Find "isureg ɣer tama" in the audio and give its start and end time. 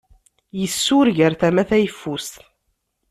0.65-1.63